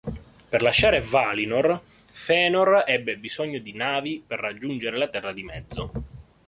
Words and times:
Per 0.49 0.63
lasciare 0.63 0.99
Valinor, 0.99 1.79
Fëanor 2.11 2.85
ebbe 2.87 3.17
bisogno 3.19 3.59
di 3.59 3.75
navi 3.75 4.23
per 4.25 4.39
raggiungere 4.39 4.97
la 4.97 5.09
Terra 5.09 5.31
di 5.31 5.43
Mezzo. 5.43 5.91